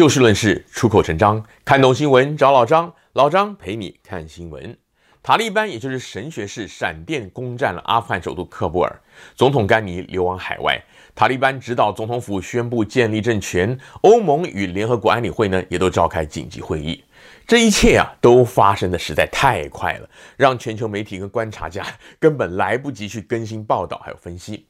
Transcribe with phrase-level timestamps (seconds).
[0.00, 4.74] 就事论事，出口成章，看懂新闻找老张，老张陪你看新闻。
[5.22, 8.98] 塔利班也就是神学士闪电攻占了阿富汗首都喀布尔，
[9.34, 10.82] 总统甘尼流亡海外，
[11.14, 17.04] 塔利班指导总统府宣布建立政权，欧盟与联合国安理会呢也都召开紧急会议。
[17.46, 20.08] 这一切啊，都发生的实在太快了，
[20.38, 21.84] 让全球媒体跟观察家
[22.18, 24.64] 根本来不及去更新报道还有分析。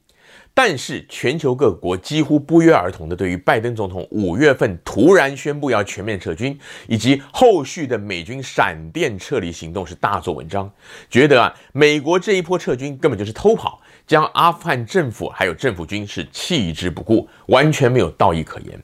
[0.53, 10.69] 但是，全球各国几乎不约而同的对于拜登总统五月份突然宣布要全面撤军，以及后续的美军闪电撤离行动是大做文章，
[11.09, 18.77] 觉得啊，美国这一波撤军根本就是偷跑，将阿富汗政府还有政府军是弃之不顾，完全没有道义可言。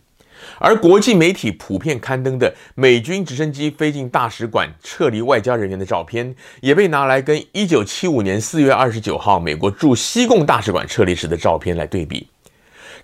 [0.59, 12.27] 而国际媒体普遍刊登的美军直升机飞进大使馆撤离外交人员的照片，也被拿来跟1975年4月29号美国驻西贡大使馆撤离时的照片来对比。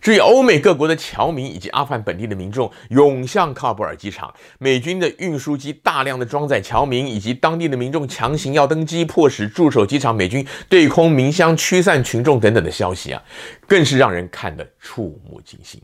[0.01, 13.23] 至于欧美各国的侨民以及阿富汗本地的民众涌向喀布尔机场，美军的运输机大量的装载侨民以及当地的民众强行要登机，迫使驻守机场美军对空鸣枪驱散群众等等的消息啊，
[13.65, 15.81] 更是让人看得触目惊心。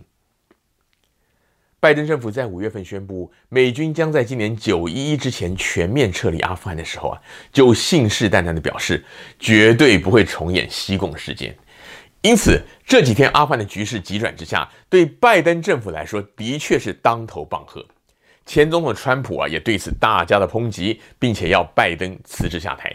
[1.79, 7.21] 拜登政府在五月份宣布美军将在今年九一一之前全面撤离阿富汗的时候啊，
[7.53, 9.03] 就信誓旦旦地表示
[9.39, 11.55] 绝对不会重演西贡事件。
[12.21, 17.85] 因此这几天阿富汗的局势急转直下，对拜登政府来说的确是当头棒喝。
[18.45, 22.93] 前总统川普啊也对此大加的抨击，并且要拜登辞职下台。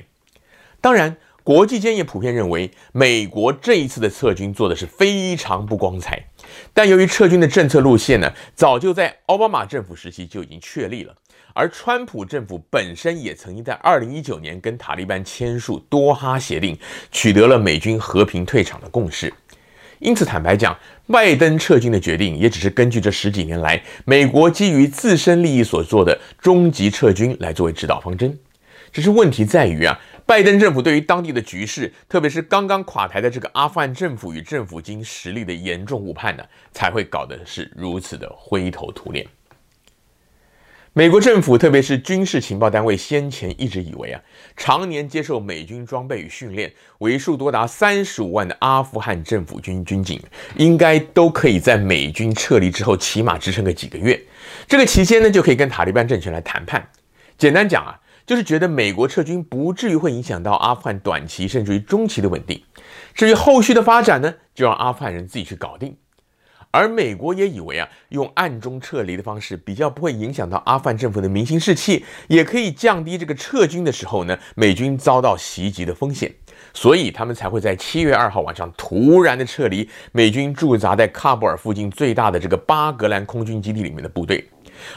[0.80, 1.16] 当然。
[1.44, 6.24] 国际间也普遍认为，美国这一次的撤军做的是非常不光彩。
[6.72, 11.14] 但由于撤军的政策路线呢，早就在奥巴马政府时期就已经确立了，
[11.52, 16.78] 而川普政府本身也曾经在2019年跟塔利班签署多哈协定，
[17.10, 19.32] 取得了美军和平退场的共识。
[20.00, 28.36] 因此，坦白讲，拜登撤军的决定也只是根据这十几年来美国基于自身利益所做的终极撤军来作为指导方针。
[28.92, 29.98] 只是问题在于啊。
[30.26, 36.42] 拜登政府对于当地的局势，特别是刚刚垮台的这个阿富汗政府与政府军实力的严重误判呢，
[36.72, 39.26] 才会搞得是如此的灰头土脸。
[40.94, 44.20] 美国政府，特别是军事情报单位，先前一直以为啊，
[44.56, 50.18] 常年接受美军装备与训练、为数多达三十五万的阿富汗政府军军警，
[50.56, 54.18] 应该都可以在美军撤离之后，起码支撑个几个月。
[54.66, 56.88] 这个期间呢，就可以跟塔利班政权来谈判。
[57.36, 58.00] 简单讲啊。
[58.26, 62.62] 就是觉得美国撤军不至于会影响到阿富汗短期甚至于中期的稳定，
[63.14, 65.96] 至于后续的发展呢，就让阿富汗人自己去搞定。
[66.70, 76.34] 而美国也以为啊，用暗中撤离的方式比较不会影响到阿富汗政府的民心士气，也可以降低这个撤军的时候呢，美军遭到袭击的风险，
[76.72, 84.48] 所以他们才会在七月二号晚上突然的撤离美军驻扎在喀布尔附近最大的这个巴格兰空军基地里面的部队。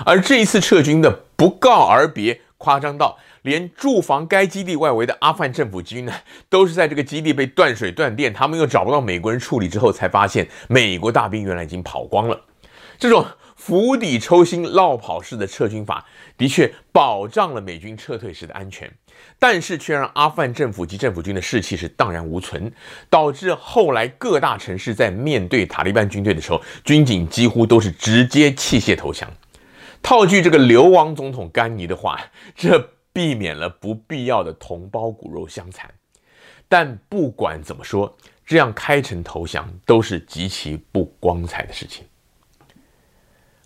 [0.04, 2.42] 而这一次撤军的不告而别。
[2.58, 6.14] 夸张到连驻防该基地外围的阿富汗政府军呢，
[6.50, 12.42] 都是在这个基地被断水断电，他们又找不到美国人处理之后，才发现美国大兵原来已经跑光了。
[13.00, 13.24] 这种
[13.56, 16.04] 釜底抽薪、落跑式的撤军法，
[16.36, 18.92] 的确保障了美军撤退时的安全，
[19.38, 22.72] 但是却让阿富汗政府及政府军的士气是荡然无存，
[23.08, 29.32] 导致后来各大城市在面对塔利班军队的时候，军警几乎都是直接弃械投降。
[30.02, 32.20] 套句这个流亡总统甘尼的话，
[32.56, 35.90] 这避免了不必要的同胞骨肉相残。
[36.70, 42.06] 但不管怎么说，这样开城投降都是极其不光彩的事情。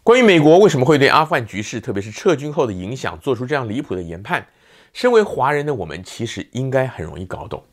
[0.03, 4.47] 关于美国为什么会对阿富汗局势，特别是撤军后的影响，做出这样离谱的研判，
[4.93, 7.63] 身为华人的我们其实应该很容易搞懂。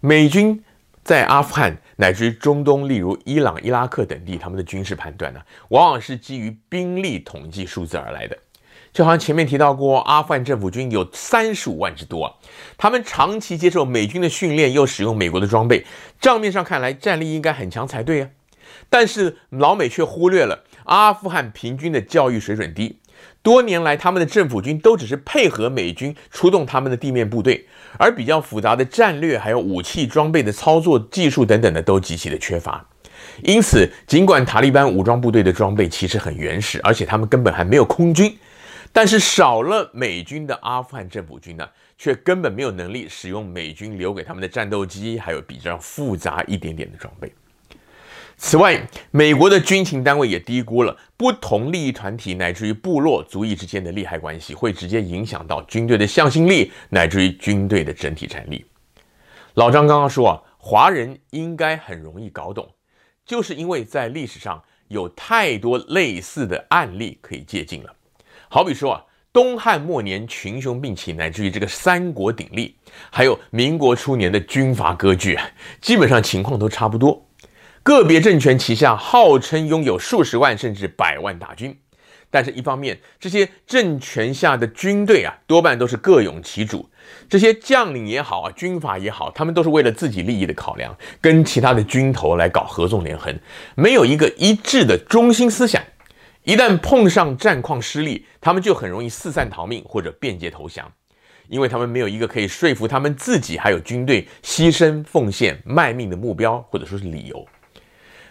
[0.00, 0.62] 美军。
[1.08, 8.36] 在阿富汗乃至于中东，例如伊朗、伊拉克等地，他们的军事判断呢，往往是基于兵力统计数字而来的。
[8.92, 12.38] 就好像前面提到过，阿富汗政府军有三十五万之多，
[12.76, 15.86] 他们长期接受美军的训练，又使用美国的装备，
[16.20, 18.28] 账面上看来战力应该很强才对啊。
[18.90, 22.98] 但是老美却忽略了阿富汗平均的教育水准低。
[23.42, 27.66] 多年来，他们的政府军都只是配合美军出动他们的地面部队，
[27.98, 32.84] 而比较复杂的战略、还有武器装备的操作技术等等的都极其的缺乏。
[33.42, 38.36] 因此，尽管塔利班武装部队的装备其实很原始，而且他们根本还没有空军，
[38.92, 41.66] 但是少了美军的阿富汗政府军呢，
[41.96, 47.32] 却根本没有能力使用美军留给他们的战斗机，还有比较复杂一点点的装备。
[48.40, 48.80] 此外，
[49.10, 58.64] 美国的军情单位也低估了不同利益团体乃至于部落族裔之间的利害关系，会直接影响到军队的向心力，乃至于军队的整体战力。
[59.54, 62.68] 老张刚刚说啊，华人应该很容易搞懂，
[63.26, 67.92] 就是因为在历史上有太多类似的案例可以借鉴了。
[68.48, 72.76] 好比说啊，东汉末年群雄并起，乃至于这个三国鼎立，
[73.10, 75.36] 还有民国初年的军阀割据，
[75.80, 77.27] 基本上情况都差不多。
[77.88, 81.74] 个别政权旗下号称拥有数十万甚至百万大军。
[82.28, 86.86] 但是，一方面，这些政权下的军队啊，多半都是各拥其主。
[87.30, 93.34] 这些将领也好啊，军阀也好，他们都是为了自己利益的考量，跟其他的军头来搞合纵连横，
[93.74, 95.82] 没有一个一致的中心思想。
[96.44, 100.92] 一旦碰上战况失利，他们就很容易四散逃命或者变节投降，
[101.48, 107.48] 因为他们没有一个可以说服他们自己还有军队牺牲奉献卖命的目标或者说是理由。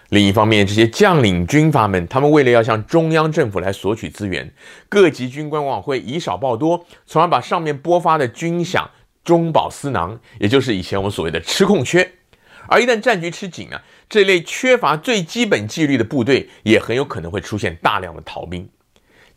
[0.10, 4.54] 另一方面，这些将领军阀们，他们为了要向中央政府来索取资源，
[4.88, 8.88] 各级军官往往会以少报多，从而把上面拨发的军饷
[9.26, 12.10] 中饱私囊，也就是以前我们所谓的吃空缺。
[12.70, 18.70] 而一旦战局吃紧啊，这类缺乏最基本纪律的部队，也很有可能会出现大量的逃兵。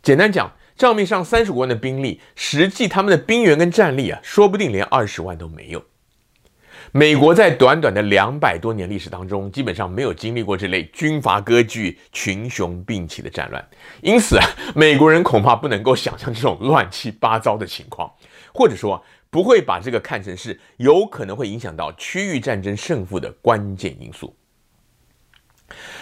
[0.01, 5.83] 简单讲，账面上三十万的兵力，实际他们的兵员跟战力啊，说不定连二十万都没有。
[6.93, 13.65] 美国在短短的两百多年历史当中，基本上没有经历过这类军阀割据、群雄并起的战乱，
[14.01, 14.45] 因此啊，
[14.75, 18.11] 美国人恐怕不能够想象这种乱七八糟的情况，
[18.53, 24.35] 或者说不会把这个看成是有可能会影响到区域战争胜负的关键因素。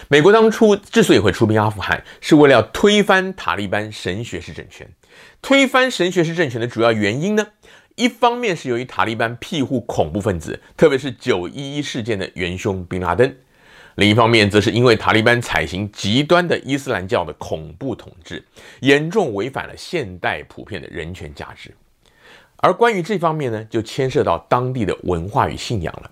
[0.08, 4.90] 美国当初之所以会出兵阿富汗，是为了要推翻塔利班神学式政权。
[5.40, 7.46] 推翻神学式政权的主要原因呢？
[8.00, 13.28] 一方面是由于塔利班庇护恐怖分子，特别是九一一事件的元凶宾拉登；
[13.96, 18.42] 另一方面，则是因为塔利班采行极端的伊斯兰教的恐怖统治，
[18.80, 21.74] 严重违反了现代普遍的人权价值。
[22.56, 26.10] 而关于这方面呢，就牵涉到当地的文化与信仰了。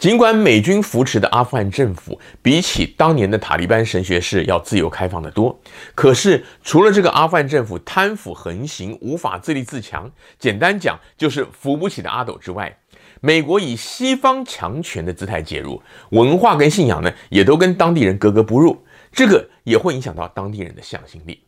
[0.00, 5.60] 尽管美军扶持的阿富汗政府比起当年的塔利班神学士要自由开放得多，
[5.94, 12.74] 可是除了这个阿富汗政府贪腐横行、无法自立自强，简单讲就是扶不起的阿斗之外，
[13.20, 15.82] 美国以西方强权的姿态介入，
[16.12, 18.82] 文化跟信仰呢也都跟当地人格格不入，
[19.12, 21.42] 这个也会影响到当地人的向心力。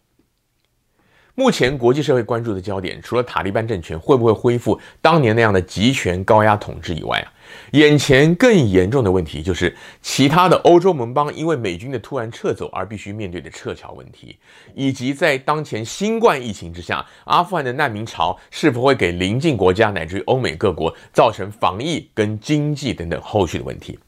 [1.35, 7.33] 目前国际社会关注的焦点，除了塔利班政权会不会恢复当年那样的集权高压统治以外啊，
[7.71, 14.37] 眼前更严重的问题就是其他的欧洲盟邦因为美军的突然撤走而必须面对的撤侨问题，
[14.75, 23.99] 以及在当前新冠疫情之下，阿富汗的难民潮是否会给邻近国家乃至于欧美各国造成防疫跟经济等等后续的问题。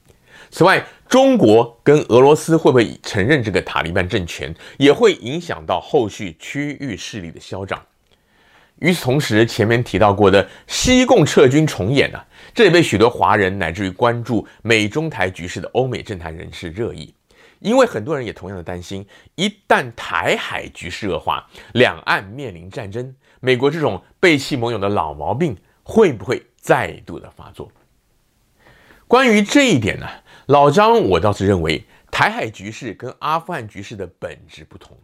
[0.50, 7.81] 此外，中国跟俄罗斯会不会承认这个塔利班政权，也会影响到后续区域势力的嚣张。
[8.81, 12.20] 与此同时，前面提到过的西贡撤军重演呢、
[12.52, 17.14] 这也被许多华人乃至于关注美中台局势的欧美政坛人士热议，
[17.61, 19.06] 因为很多人也同样的担心，
[19.37, 27.70] 一旦台海局势恶化，两岸面临战争，美国这种背弃盟友的老毛病会不会再度的发作？
[29.06, 30.08] 关于这一点呢？
[30.46, 34.94] 老张，我倒是认为，台海局势跟阿富汗局势的本质不同。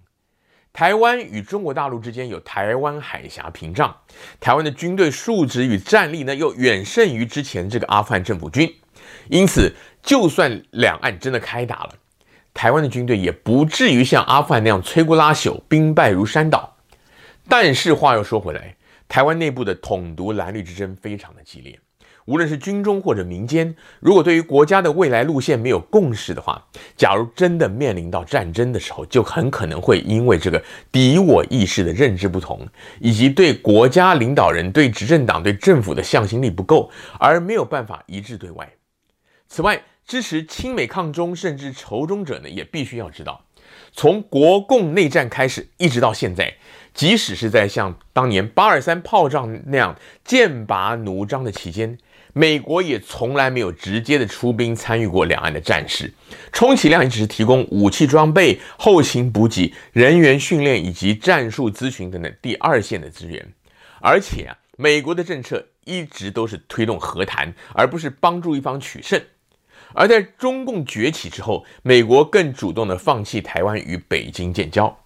[0.72, 3.96] 台湾与中国大陆之间有台湾海峡屏障，
[4.38, 8.72] 台湾的军队数值与战力呢又远胜于之前这个阿富汗政府军，
[9.28, 11.94] 因此，就算两岸真的开打了，
[12.52, 16.76] 台湾的军队也不至于像阿富汗那样摧枯拉朽、兵败如山倒。
[17.48, 18.76] 但是话又说回来，
[19.08, 21.80] 台湾内部的统独蓝绿之争非常的激烈。
[22.26, 26.64] 无论是军中或者民间，如果对于国家的未来路线没有共识的话，
[26.96, 30.62] 假如真的面临到战争的时候，就很可能会因为这个
[30.92, 32.66] 敌我意识的认知不同，
[33.00, 38.70] 以及对国家领导人、对执政党、对政府的向心力不够，而没有办法一致对外。
[39.48, 43.44] 此外，支持亲美抗中甚至仇中者呢，也必须要知道，
[43.92, 46.54] 从国共内战开始一直到现在。
[46.92, 51.96] 即使是在像当年八二三炮战那样剑拔弩张的期间，
[52.32, 56.12] 美国也从来没有直接的出兵参与过两岸的战事，
[56.52, 63.52] 充其量也只是提供武器装备、后勤补给、人员训练以及战术咨询等等第二线的资源。
[64.00, 69.20] 而且啊，美国的政策一直都是推动和谈，而不是帮助一方取胜。
[69.92, 74.99] 而在中共崛起之后，美国更主动的放弃台湾与北京建交。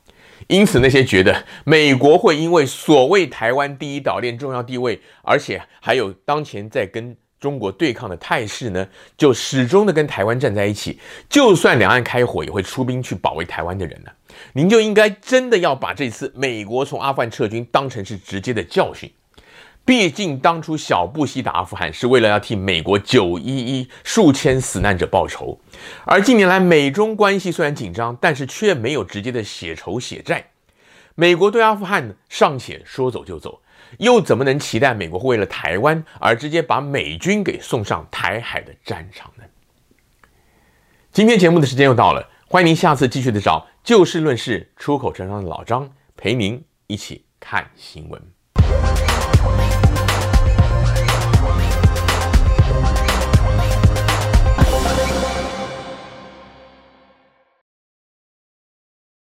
[0.49, 8.87] 因此，那些觉得美国会因为所谓台湾第一岛链重要地位，而且还有当前在跟中国对抗的态势呢，
[9.17, 10.99] 就始终的跟台湾站在一起，
[11.29, 14.11] 就算两岸开火也会出兵去保卫台湾的人呢，
[14.53, 19.11] 您就应该真的要把这次美国从阿富汗撤军当成是直接的教训。
[19.85, 25.61] 毕竟当初小布希打阿富汗是为了要替美国九一一数千死难者报仇，
[26.07, 30.47] 而近年来美中关系虽然紧张，但是却没有直接的血仇血债。
[31.15, 33.61] 美国对阿富汗尚且说走就走，
[33.99, 39.45] 又怎么能期待美国会为了台湾而直接把美军给送上台海的战场呢？
[41.13, 48.34] 今天节目的时间又到了，欢迎您下次继续的找就事论事、出口成章的老张陪您一起看新闻。